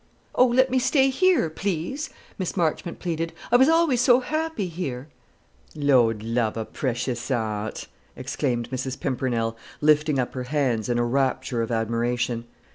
[0.33, 2.09] "Oh, let me stay here, please,"
[2.39, 5.09] Miss Marchmont pleaded; "I was always so happy here!"
[5.75, 8.99] "Lord love her precious heart!" exclaimed Mrs.
[8.99, 12.45] Pimpernel, lifting up her hands in a rapture of admiration.